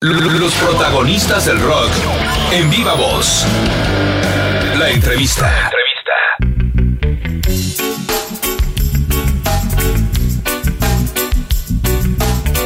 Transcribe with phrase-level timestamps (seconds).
[0.00, 1.90] Los protagonistas del rock
[2.52, 3.44] en viva voz.
[4.78, 5.72] La entrevista.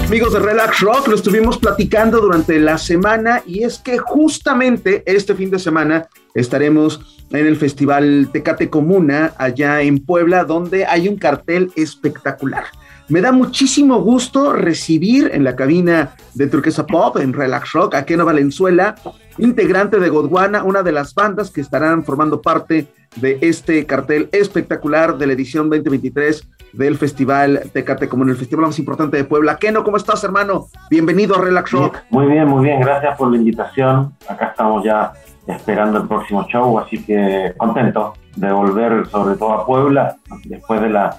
[0.04, 5.34] Amigos de Relax Rock, lo estuvimos platicando durante la semana y es que justamente este
[5.34, 11.16] fin de semana estaremos en el Festival Tecate Comuna allá en Puebla, donde hay un
[11.16, 12.64] cartel espectacular.
[13.12, 18.06] Me da muchísimo gusto recibir en la cabina de Turquesa Pop, en Relax Rock, a
[18.06, 18.94] Keno Valenzuela,
[19.36, 22.86] integrante de Godwana, una de las bandas que estarán formando parte
[23.16, 28.64] de este cartel espectacular de la edición 2023 del Festival Tecate como en el festival
[28.64, 29.58] más importante de Puebla.
[29.58, 30.68] Keno, ¿cómo estás, hermano?
[30.88, 31.98] Bienvenido a Relax Rock.
[32.08, 32.80] Muy bien, muy bien.
[32.80, 34.14] Gracias por la invitación.
[34.26, 35.12] Acá estamos ya
[35.46, 40.16] esperando el próximo show, así que contento de volver sobre todo a Puebla
[40.46, 41.14] después de la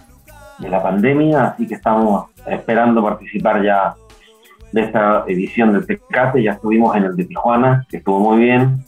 [0.59, 3.95] de la pandemia, así que estamos esperando participar ya
[4.71, 8.83] de esta edición del Tecate, ya estuvimos en el de Tijuana, que estuvo muy bien,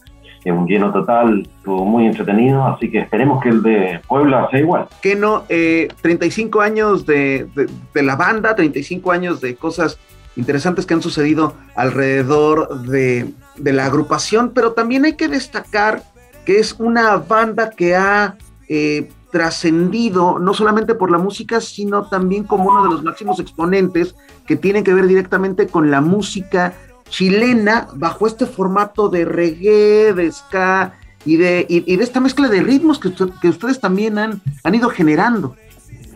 [0.51, 4.87] un lleno total, estuvo muy entretenido, así que esperemos que el de Puebla sea igual.
[5.01, 7.48] Que no, 35 eh, años de,
[7.93, 9.97] de, la banda, 35 años de cosas
[10.35, 16.03] interesantes que han sucedido alrededor de, de la agrupación, pero también hay que destacar
[16.45, 18.35] que es una banda que ha
[18.70, 24.15] eh, trascendido no solamente por la música, sino también como uno de los máximos exponentes
[24.45, 26.73] que tiene que ver directamente con la música
[27.09, 30.93] chilena bajo este formato de reggae, de ska
[31.26, 34.90] y de, y, de esta mezcla de ritmos que, que ustedes también han, han ido
[34.90, 35.55] generando.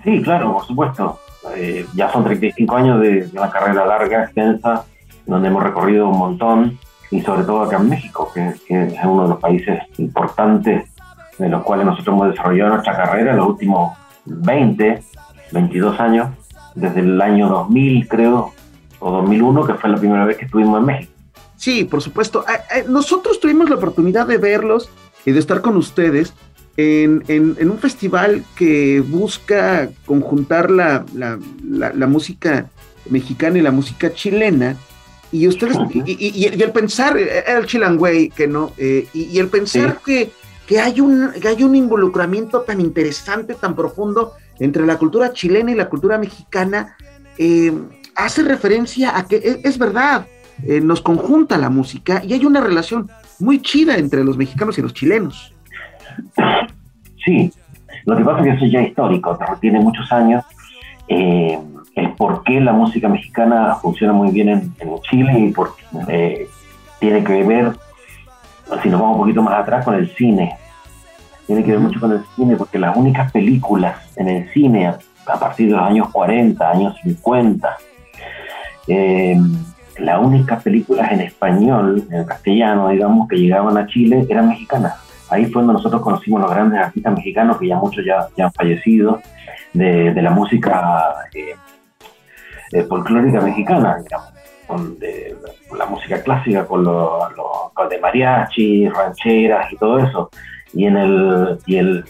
[0.04, 1.20] Sí, claro, por supuesto.
[1.56, 4.86] Eh, ya son 35 años de, de, una carrera larga, extensa,
[5.26, 6.78] donde hemos recorrido un montón,
[7.12, 10.90] y sobre todo acá en México, que, que es uno de los países importantes
[11.40, 15.02] en los cuales nosotros hemos desarrollado nuestra carrera en los últimos 20,
[15.52, 16.30] 22 años,
[16.76, 18.54] desde el año 2000 creo,
[19.00, 21.14] o 2001, que fue la primera vez que estuvimos en México.
[21.56, 22.46] Sí, por supuesto.
[22.88, 24.90] Nosotros tuvimos la oportunidad de verlos
[25.26, 26.34] y de estar con ustedes
[26.78, 31.38] en, en, un festival que busca conjuntar la, la,
[31.70, 32.70] la, música
[33.10, 34.78] mexicana y la música chilena.
[35.32, 40.32] Y ustedes, y, el pensar, el Chilangüey, que no, eh, y, el pensar que
[40.70, 45.76] que hay un, hay un involucramiento tan interesante, tan profundo entre la cultura chilena y
[45.76, 46.96] la cultura mexicana,
[47.40, 47.74] eh,
[48.16, 50.28] hace referencia a que es, verdad,
[50.64, 53.10] eh, nos conjunta la música y hay una relación
[53.40, 55.56] muy chida entre los mexicanos y los chilenos.
[57.26, 57.52] Sí,
[58.06, 60.46] lo que pasa es que eso ya es histórico, tiene muchos años.
[61.08, 61.58] Eh,
[61.96, 64.72] el por qué la música mexicana funciona muy bien en,
[65.10, 65.74] Chile y por,
[67.00, 67.74] tiene que ver
[68.82, 70.58] si nos vamos un poquito más atrás con el cine,
[71.48, 75.40] tiene que ver mucho con el cine, porque las únicas películas en el cine a,
[75.40, 77.78] partir de los años 40, años 50,
[78.88, 79.38] eh,
[79.98, 84.96] las únicas películas en español, en castellano, digamos, que llegaban a Chile eran mexicanas.
[85.30, 88.54] Ahí fue donde nosotros conocimos los grandes artistas mexicanos, que ya muchos ya, ya han
[88.54, 89.22] fallecido,
[89.74, 91.56] de, la música eh,
[92.72, 94.39] eh, folclórica mexicana, digamos
[94.70, 95.36] con de,
[95.76, 100.30] la música clásica, con los lo, de mariachi, rancheras y todo eso.
[100.74, 102.06] Y en, el, y el,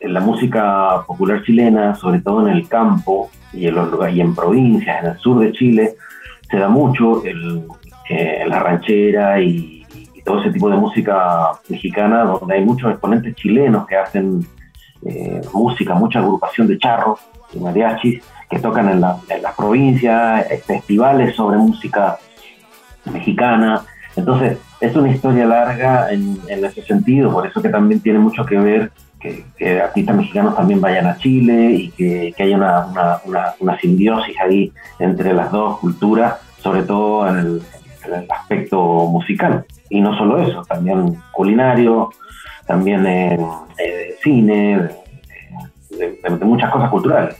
[0.00, 4.34] en la música popular chilena, sobre todo en el campo y en, los, y en
[4.34, 5.94] provincias, en el sur de Chile,
[6.50, 7.64] se da mucho el,
[8.10, 9.78] eh, la ranchera y,
[10.22, 14.46] todo ese tipo de música mexicana, donde hay muchos exponentes chilenos que hacen
[15.02, 17.20] eh, música, mucha agrupación de charros
[17.54, 22.18] y mariachis que tocan en, en las provincias, festivales sobre música
[23.12, 23.82] mexicana.
[24.16, 28.58] Entonces, es una historia larga en, ese sentido, por eso que también tiene mucho que
[28.58, 28.90] ver
[29.20, 33.20] que, artistas mexicanos también vayan a Chile y que, haya una,
[33.60, 37.62] una, simbiosis ahí entre las dos culturas, sobre todo en el,
[38.30, 39.64] aspecto musical.
[39.90, 42.10] Y no solo eso, también culinario,
[42.66, 43.46] también en,
[44.22, 44.88] cine,
[45.90, 47.36] de, muchas cosas culturales.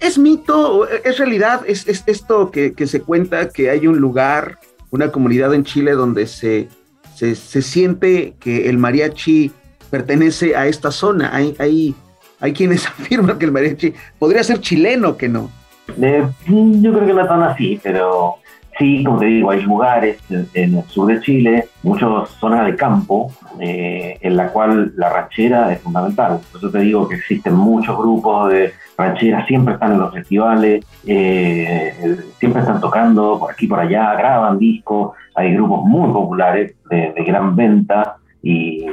[0.00, 4.58] ¿Es mito, es realidad, es, esto que, se cuenta que hay un lugar,
[4.90, 6.68] una comunidad en Chile donde se,
[7.14, 9.52] se, siente que el mariachi
[9.90, 11.34] pertenece a esta zona?
[11.34, 11.94] Hay, hay,
[12.40, 15.50] hay quienes afirman que el mariachi podría ser chileno, que no.
[16.00, 18.36] Eh, yo creo que no tan así, pero
[18.82, 23.30] Sí, como te digo, hay lugares en, el sur de Chile, muchas zonas de campo,
[23.60, 26.40] eh, en la cual la ranchera es fundamental.
[26.50, 30.84] Por eso te digo que existen muchos grupos de rancheras, siempre están en los festivales,
[31.06, 31.94] eh,
[32.40, 37.54] siempre están tocando por aquí por allá, graban discos, hay grupos muy populares de, gran
[37.54, 38.84] venta y,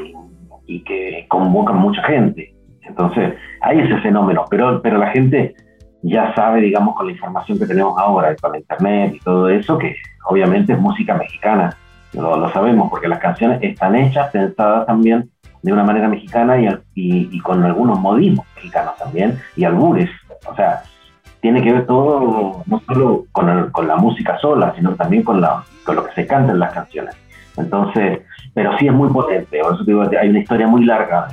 [0.85, 2.53] que convocan mucha gente.
[2.83, 5.56] Entonces, hay ese fenómeno, pero, pero la gente
[6.01, 9.96] ya sabe, digamos, con la información que tenemos ahora, con internet y todo eso, que
[10.25, 11.75] obviamente es música mexicana,
[12.13, 15.30] lo, sabemos, porque las canciones están hechas, pensadas también
[15.62, 20.10] de una manera mexicana y, y, con algunos modismos mexicanos también, y albures.
[20.48, 20.81] O sea,
[21.42, 25.63] tiene que ver todo, no solo con, con la música sola, sino también con, la,
[25.86, 27.16] con lo que se canta en las canciones.
[27.57, 28.22] Entonces,
[28.54, 31.28] pero sí es muy potente, por eso digo, hay una historia muy larga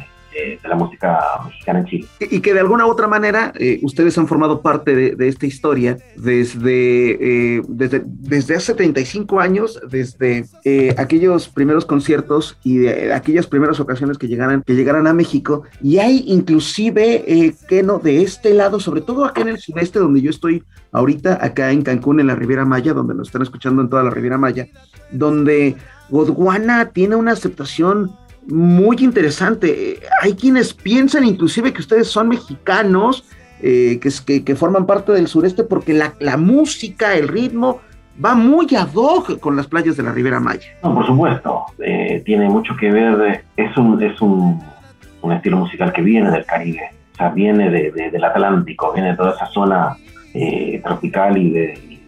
[0.62, 2.06] de, la música mexicana en Chile.
[2.20, 5.96] Y que de alguna u otra manera eh, ustedes han formado parte de, esta historia
[6.16, 13.46] desde, eh, desde, desde, hace 35 años, desde eh, aquellos primeros conciertos y de aquellas
[13.46, 15.62] primeras ocasiones que llegaran, que llegaran a México.
[15.82, 20.20] Y hay inclusive, que no, de este lado, sobre todo acá en el sureste donde
[20.20, 23.88] yo estoy ahorita, acá en Cancún, en la Riviera Maya, donde nos están escuchando en
[23.88, 24.66] toda la Riviera Maya,
[25.10, 25.76] donde
[26.08, 28.12] Godwana tiene una aceptación
[28.48, 30.00] muy interesante.
[30.22, 33.24] Hay quienes piensan inclusive que ustedes son mexicanos,
[33.62, 37.80] eh, que, que, forman parte del sureste, porque la, música, el ritmo,
[38.22, 40.66] va muy ad hoc con las playas de la Ribera Maya.
[40.82, 44.62] No, por supuesto, eh, tiene mucho que ver, es, un, es un,
[45.32, 49.46] estilo musical que viene del Caribe, o sea, viene del Atlántico, viene de toda esa
[49.46, 49.96] zona
[50.34, 52.00] eh, tropical y de,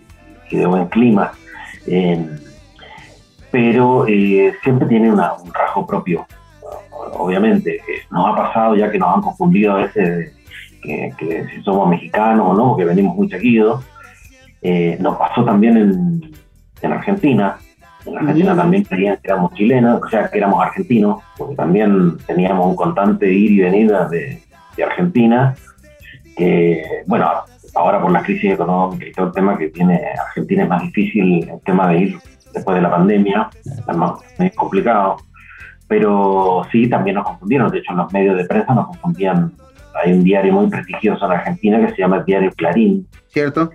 [0.50, 1.32] y de buen clima
[3.50, 6.26] pero eh, siempre tiene un rasgo propio.
[7.14, 10.34] Obviamente, eh, nos ha pasado ya que nos han confundido a veces
[10.82, 13.84] que, si somos mexicanos o no, que venimos muy seguidos.
[14.60, 16.32] Eh, nos pasó también en,
[16.82, 17.56] en Argentina.
[18.04, 22.66] En Argentina también creían que éramos chilenos, o sea, que éramos argentinos, porque también teníamos
[22.66, 24.42] un constante ir y venida de,
[24.76, 25.54] de Argentina.
[27.06, 27.26] bueno,
[27.74, 31.48] ahora por la crisis económica y todo el tema que tiene Argentina es más difícil
[31.48, 32.18] el tema de ir
[32.54, 33.50] después de la pandemia,
[34.38, 35.16] es complicado,
[35.88, 39.52] pero sí, también nos confundieron, de hecho en los medios de prensa nos confundían,
[40.04, 43.06] hay un diario muy prestigioso en Argentina que se llama el diario Clarín.
[43.28, 43.70] ¿Cierto?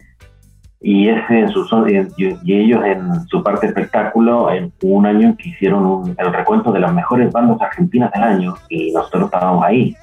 [0.80, 1.66] Y, ese en su,
[2.18, 6.94] y ellos en su parte espectáculo, en un año que hicieron el recuento de las
[6.94, 9.96] mejores bandas argentinas del año y nosotros estábamos ahí.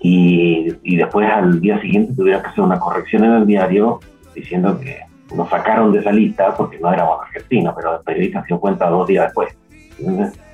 [0.00, 4.00] Y, y después al día siguiente tuvieron que hacer una corrección en el diario
[4.34, 8.48] diciendo que nos sacaron de esa lista porque no éramos argentinos, pero el periodista se
[8.48, 9.56] dio cuenta dos días después.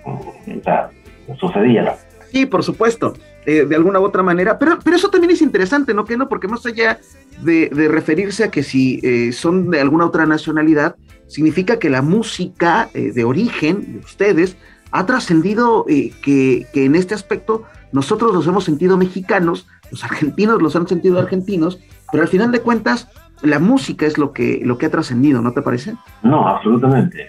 [0.04, 0.90] o sea,
[1.38, 1.96] sucedía.
[2.30, 3.14] Sí, por supuesto,
[3.46, 6.04] eh, de alguna u otra manera, pero, pero eso también es interesante, ¿no?
[6.04, 6.98] Que no, porque más allá
[7.42, 10.96] de, referirse a que si eh, son de alguna otra nacionalidad,
[11.28, 14.56] significa que la música eh, de origen de ustedes
[14.90, 20.76] ha trascendido que, que en este aspecto nosotros los hemos sentido mexicanos, los argentinos los
[20.76, 21.80] han sentido argentinos,
[22.10, 23.08] pero al final de cuentas
[23.42, 25.94] la música es lo que, lo que ha trascendido, ¿no te parece?
[26.22, 27.28] No, absolutamente.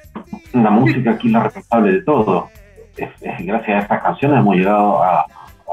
[0.53, 2.49] La música aquí es la responsable de todo.
[3.39, 5.25] gracias a estas canciones hemos llegado a,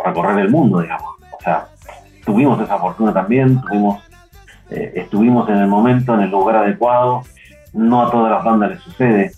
[0.04, 1.14] recorrer el mundo, digamos.
[1.38, 1.66] O sea,
[2.24, 4.02] tuvimos esa fortuna también, tuvimos,
[4.70, 7.22] eh, estuvimos en el momento, en el lugar adecuado.
[7.72, 9.32] No a todas las bandas les sucede,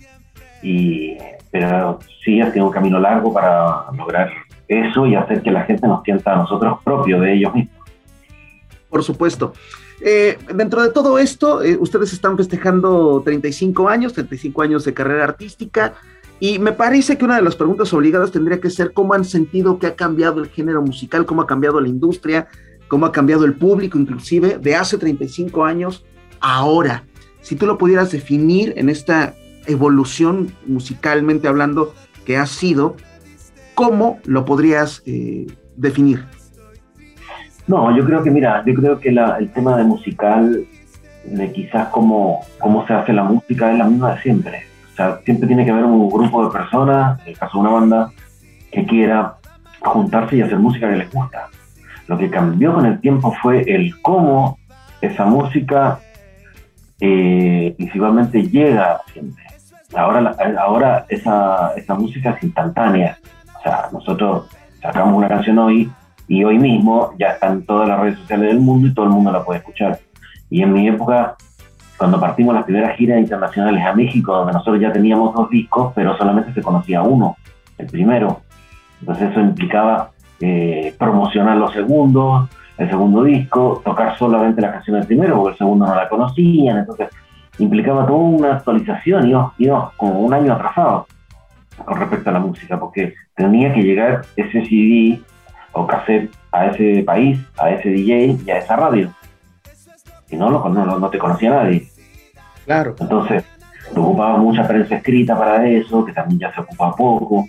[0.63, 1.17] y,
[1.51, 4.31] pero sí ha sido un camino largo para lograr
[4.67, 7.77] eso y hacer que la gente nos sienta a nosotros propios de ellos mismos.
[8.91, 9.53] Por supuesto.
[10.01, 15.25] Eh, dentro de todo esto, eh, ustedes están festejando 35 años, 35 años de carrera
[15.25, 15.95] artística,
[16.39, 19.79] y me parece que una de las preguntas obligadas tendría que ser cómo han sentido
[19.79, 22.47] que ha cambiado el género musical, cómo ha cambiado la industria,
[22.89, 26.05] cómo ha cambiado el público, inclusive de hace 35 años
[26.41, 27.05] a ahora.
[27.41, 29.35] Si tú lo pudieras definir en esta
[29.67, 32.97] evolución musicalmente hablando que ha sido,
[33.75, 36.25] ¿cómo lo podrías eh, definir?
[37.67, 40.65] No, yo creo que, mira, yo creo que el tema de musical,
[41.25, 44.63] de quizás cómo, cómo se hace la música, es la misma de siempre.
[44.93, 47.71] O sea, siempre tiene que haber un grupo de personas, en el caso de una
[47.71, 48.11] banda,
[48.71, 49.35] que quiera
[49.81, 51.49] juntarse y hacer música que les gusta.
[52.07, 54.59] Lo que cambió con el tiempo fue el cómo
[55.01, 55.99] esa música
[57.01, 59.01] eh, principalmente llega a.
[59.95, 63.19] Ahora, ahora esa, esa música es instantánea.
[63.59, 64.49] O sea, nosotros
[64.81, 65.91] sacamos una canción hoy
[66.29, 69.31] y hoy mismo ya están todas las redes sociales del mundo y todo el mundo
[69.31, 69.99] la puede escuchar.
[70.51, 71.37] Y en mi época,
[71.97, 76.17] cuando partimos las primeras giras internacionales a México, donde nosotros ya teníamos dos discos, pero
[76.17, 77.37] solamente se conocía uno,
[77.79, 78.41] el primero.
[79.01, 85.07] Entonces eso implicaba eh, promocionar los segundos, el segundo disco, tocar solamente la canción del
[85.07, 87.09] primero, porque el segundo no la conocían, entonces
[87.59, 91.07] implicaba toda una actualización, y yo como un año atrasado
[91.85, 95.23] con respecto a la música, porque tenía que llegar ese CD
[95.77, 99.13] o cassette a ese país, a ese DJ y a esa radio.
[100.27, 101.89] Si no, no, no te conocía nadie.
[102.65, 102.97] Claro.
[102.99, 103.45] Entonces,
[103.93, 107.47] te ocupaba mucha prensa escrita para eso, que también ya se ocupa poco,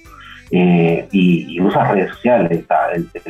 [0.52, 2.66] eh, y, y, usa redes sociales.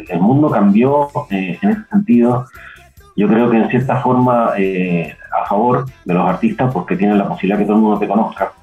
[0.09, 2.45] El, mundo cambió eh, en ese sentido
[3.17, 7.27] yo creo que en cierta forma eh, a favor de los artistas porque tienen la
[7.27, 8.53] posibilidad que todo el mundo te conozca.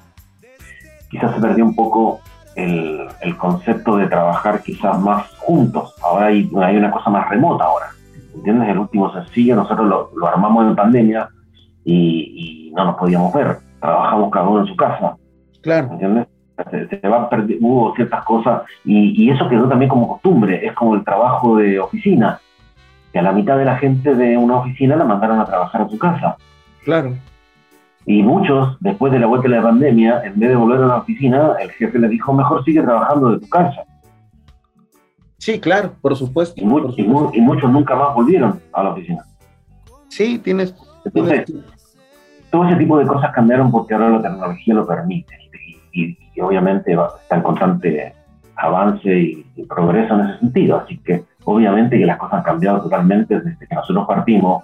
[1.11, 2.21] Quizás se perdió un poco
[2.55, 5.93] el, concepto de trabajar quizás más juntos.
[6.03, 7.87] Ahora hay, hay una cosa más remota ahora.
[8.33, 8.69] ¿Entiendes?
[8.69, 11.29] El último sencillo nosotros lo, armamos en pandemia
[11.83, 13.57] y, no nos podíamos ver.
[13.79, 15.15] Trabajamos cada uno en su casa.
[15.61, 15.89] Claro.
[15.91, 16.27] ¿Entiendes?
[16.71, 17.29] Se, va
[17.61, 20.65] hubo ciertas cosas y, y eso quedó también como costumbre.
[20.65, 22.39] Es como el trabajo de oficina
[23.11, 25.89] que a la mitad de la gente de una oficina la mandaron a trabajar a
[25.89, 26.37] su casa.
[26.83, 27.13] Claro.
[28.05, 30.97] Y muchos, después de la vuelta de la pandemia, en vez de volver a la
[30.97, 33.83] oficina, el jefe les dijo, mejor sigue trabajando de tu casa.
[35.39, 36.61] Sí, claro, por supuesto.
[36.61, 39.23] Y, muchos nunca más volvieron a la oficina.
[40.09, 40.75] Sí, tienes...
[41.03, 41.51] Entonces,
[42.51, 45.35] todo ese tipo de cosas cambiaron porque ahora la tecnología lo permite.
[45.91, 48.13] Y, obviamente está en constante
[48.57, 50.77] avance y, y progreso en ese sentido.
[50.77, 54.63] Así que obviamente que las cosas han cambiado totalmente desde que nosotros partimos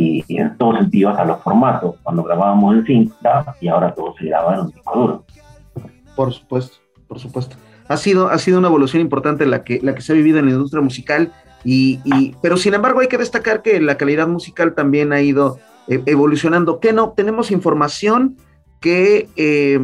[0.00, 4.26] y, en todo sentido hasta los formatos, cuando grabábamos en cinta y ahora todo se
[4.26, 5.24] graba en un disco duro.
[6.14, 6.76] Por supuesto,
[7.06, 7.56] por supuesto.
[7.88, 10.46] Ha sido, ha sido una evolución importante la que, la que se ha vivido en
[10.46, 11.32] la industria musical,
[11.64, 15.58] y, y pero sin embargo hay que destacar que la calidad musical también ha ido
[15.88, 16.80] eh, evolucionando.
[16.80, 17.14] ¿Qué no?
[17.16, 18.36] Tenemos información
[18.80, 19.80] que eh,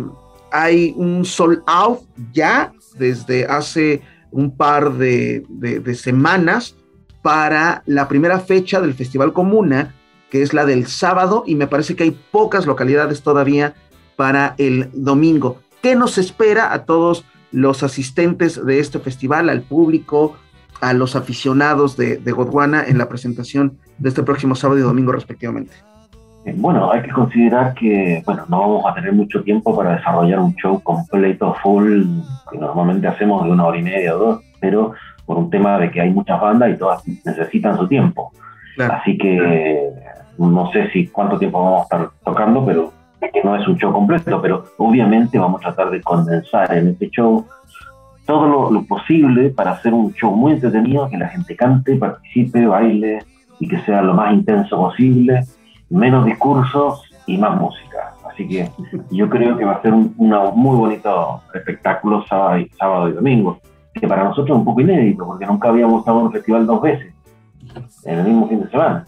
[0.52, 2.00] hay un sold out
[2.32, 5.44] ya desde hace un par de,
[5.94, 6.76] semanas
[7.22, 9.94] para la primera fecha del Festival Comuna,
[10.34, 13.74] que es la del sábado, y me parece que hay pocas localidades todavía
[14.16, 15.58] para el domingo.
[15.80, 20.34] ¿Qué nos espera a todos los asistentes de este festival, al público,
[20.80, 25.12] a los aficionados de, de Godwana en la presentación de este próximo sábado y domingo
[25.12, 25.72] respectivamente?
[26.56, 30.56] Bueno, hay que considerar que bueno, no vamos a tener mucho tiempo para desarrollar un
[30.56, 32.02] show completo, full,
[32.50, 34.94] que normalmente hacemos de una hora y media o dos, pero
[35.26, 38.32] por un tema de que hay muchas bandas y todas necesitan su tiempo.
[38.76, 39.92] Así que
[40.38, 42.92] no sé si cuánto tiempo vamos a estar tocando, pero
[43.42, 47.44] no es un show completo, pero obviamente vamos a tratar de condensar en este show
[48.26, 52.66] todo lo, lo posible para hacer un show muy entretenido, que la gente cante, participe,
[52.66, 53.22] baile
[53.60, 55.44] y que sea lo más intenso posible
[55.90, 58.14] menos discursos y más música.
[58.30, 58.68] Así que
[59.10, 63.60] yo creo que va a ser un muy bonito espectáculo sábado y, sábado y domingo,
[63.94, 66.82] que para nosotros es un poco inédito, porque nunca habíamos estado en un festival dos
[66.82, 67.14] veces,
[68.04, 69.06] en el mismo fin de semana.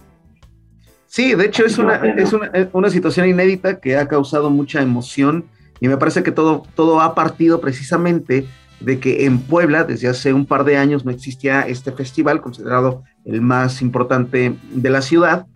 [1.07, 5.47] Sí, de hecho es una, es una, una, situación inédita que ha causado mucha emoción
[5.81, 8.47] y me parece que todo, todo ha partido precisamente
[8.81, 13.05] de que en Puebla desde hace un par de años no existía este festival considerado
[13.25, 15.47] el más importante de la ciudad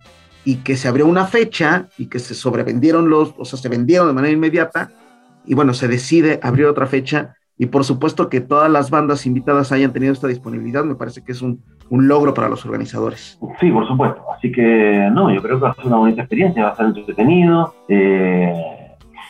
[0.43, 4.07] y que se abrió una fecha y que se sobrevendieron los, o sea, se vendieron
[4.07, 4.91] de manera inmediata
[5.45, 9.71] y bueno, se decide abrir otra fecha y por supuesto que todas las bandas invitadas
[9.71, 13.37] hayan tenido esta disponibilidad, me parece que es un, un logro para los organizadores.
[13.59, 14.23] Sí, por supuesto.
[14.35, 16.85] Así que no, yo creo que va a ser una bonita experiencia, va a ser
[16.87, 18.53] entretenido, eh,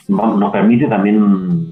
[0.08, 1.72] nos permite también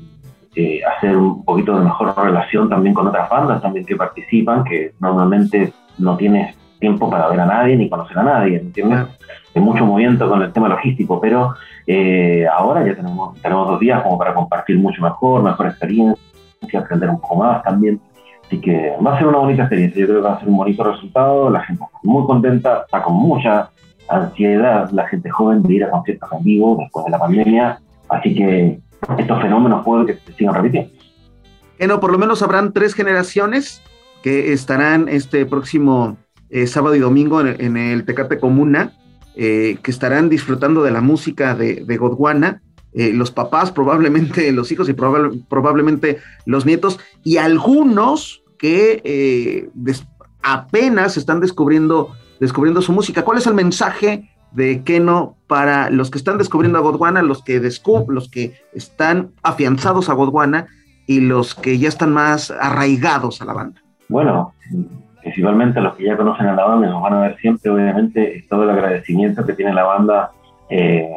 [0.56, 4.94] eh, hacer un poquito de mejor relación también con otras bandas también que participan, que
[5.00, 9.08] normalmente no tienes tiempo para ver a nadie ni conocer a nadie, ¿entiendes?
[9.54, 11.56] Hay mucho movimiento con el tema logístico, pero
[11.86, 16.20] eh, ahora ya tenemos, tenemos dos días como para compartir mucho mejor, mejor experiencia,
[16.80, 18.00] aprender un poco más también.
[18.50, 20.58] Así que va a ser una bonita experiencia, yo creo que va a ser un
[20.58, 23.70] bonito resultado, la gente está muy contenta, está con mucha
[24.08, 27.80] ansiedad la gente joven de ir a conciertos en vivo después de la pandemia,
[28.10, 28.80] así que
[29.20, 30.92] estos fenómenos pueden que se sigan repitiendo.
[31.78, 33.84] Bueno, por lo menos habrán tres generaciones
[34.24, 36.18] que estarán este próximo
[36.50, 38.94] eh, sábado y domingo en, el Tecate Comuna,
[39.36, 42.64] eh, que estarán disfrutando de la música de, Godwana.
[42.92, 49.70] Eh, los papás, probablemente los hijos y probablemente los nietos, y algunos que
[50.44, 53.24] apenas están descubriendo, descubriendo su música.
[53.24, 57.60] ¿Cuál es el mensaje de Keno para los que están descubriendo a Godwana, los que,
[58.08, 60.68] los que están afianzados a Godwana
[61.08, 63.82] y los que ya están más arraigados a la banda?
[64.10, 64.54] Bueno,
[65.22, 68.64] principalmente los que ya conocen a la banda nos van a ver siempre, obviamente, todo
[68.64, 70.32] el agradecimiento que tiene la banda
[70.70, 71.08] eh,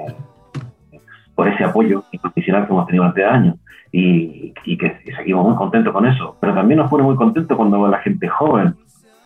[1.34, 3.56] por ese apoyo incondicional que hemos tenido durante años
[3.90, 6.36] y, y que seguimos muy contentos con eso.
[6.40, 8.74] Pero también nos pone muy contentos cuando la gente joven,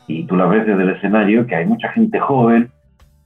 [0.06, 2.70] y tú la ves desde el escenario, que hay mucha gente joven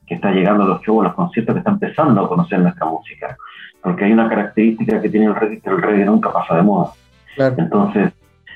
[0.06, 2.86] que está llegando a los shows, a los conciertos, que está empezando a conocer nuestra
[2.86, 3.36] música.
[3.82, 6.90] Porque hay una característica que tiene el reggae, que el reggae nunca pasa de moda.
[7.36, 8.12] Entonces,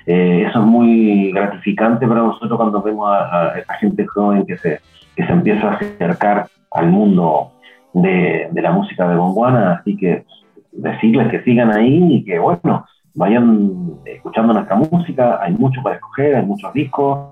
[0.07, 4.81] eh, eso es muy gratificante para nosotros cuando vemos a, esta gente joven que se,
[5.15, 7.53] que se empieza a acercar al mundo
[7.95, 10.25] de, de la música de Bonguana, así que
[10.73, 12.85] decirles que sigan ahí y que, bueno,
[13.15, 17.31] vayan escuchando nuestra música, hay mucho para escoger, hay muchos discos.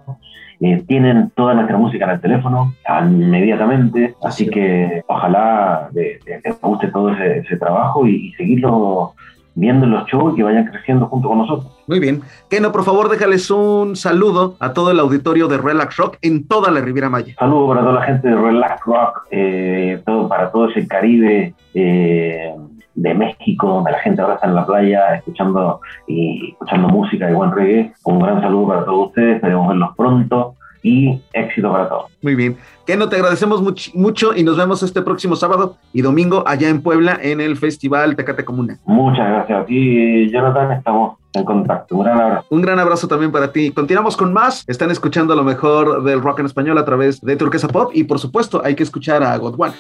[0.61, 7.11] Eh, tienen toda nuestra música en el teléfono inmediatamente, así que ojalá les guste todo
[7.11, 9.15] ese, trabajo y, y seguirlo
[9.55, 11.73] viendo los shows y que vayan creciendo junto con nosotros.
[11.87, 12.23] Muy bien.
[12.49, 16.71] Keno, por favor, déjales un saludo a todo el auditorio de Relax Rock en toda
[16.71, 17.35] la Riviera Maya.
[17.39, 21.55] Saludo para toda la gente de Relax Rock, eh, todo, para todo ese Caribe.
[21.75, 22.53] Eh,
[22.95, 27.33] de México, donde la gente ahora está en la playa escuchando y escuchando música y
[27.33, 27.91] buen reggae.
[28.05, 32.11] Un gran saludo para todos ustedes, esperemos verlos pronto y éxito para todos.
[32.23, 32.57] Muy bien.
[32.87, 33.63] Keno, te agradecemos
[33.95, 38.17] mucho y nos vemos este próximo sábado y domingo allá en Puebla en el Festival
[38.17, 38.79] Tecate Comuna.
[38.85, 40.73] Muchas gracias a ti, Jonathan.
[40.73, 41.97] Estamos en contacto.
[41.97, 42.47] Un gran abrazo.
[42.51, 43.71] Un gran abrazo también para ti.
[43.71, 44.65] Continuamos con más.
[44.69, 48.19] Están escuchando lo mejor del rock en español a través de Turquesa Pop y por
[48.19, 49.73] supuesto hay que escuchar a Godwan.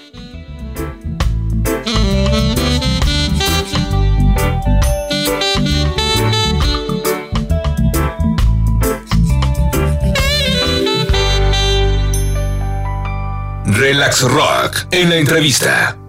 [13.82, 16.01] Relax Rock en la entrevista.